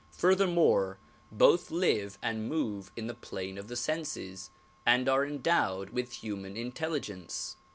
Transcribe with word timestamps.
Furthermore 0.17 0.97
both 1.31 1.69
live 1.69 2.17
and 2.23 2.49
move 2.49 2.91
in 2.95 3.05
the 3.05 3.13
plane 3.13 3.59
of 3.59 3.67
the 3.67 3.75
senses 3.75 4.49
and 4.83 5.07
are 5.07 5.23
endowed 5.23 5.91
with 5.91 6.13
human 6.23 6.57
intelligence. 6.57 7.55